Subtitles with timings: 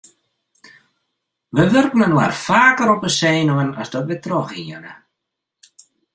[1.53, 4.93] Wy wurken inoar faker op 'e senuwen as dat wy trochhiene.